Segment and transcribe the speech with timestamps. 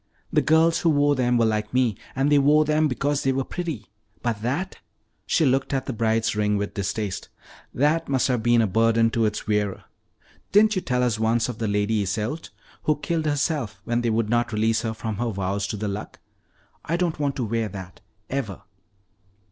[0.33, 3.43] The girls who wore them were like me, and they wore them because they were
[3.43, 3.85] pretty.
[4.23, 4.79] But that"
[5.27, 7.29] she looked at the Bride's ring with distaste
[7.71, 9.83] "that must have been a burden to its wearer.
[10.51, 12.49] Didn't you tell us once of the Lady Iseult,
[12.85, 16.17] who killed herself when they would not release her from her vows to the Luck?
[16.83, 18.63] I don't want to wear that, ever."